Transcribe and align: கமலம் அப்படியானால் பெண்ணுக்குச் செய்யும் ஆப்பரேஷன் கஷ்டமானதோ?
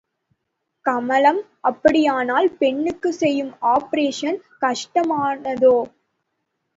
கமலம் 0.85 1.39
அப்படியானால் 1.61 2.49
பெண்ணுக்குச் 2.59 3.13
செய்யும் 3.13 3.51
ஆப்பரேஷன் 3.69 4.39
கஷ்டமானதோ? 4.61 5.75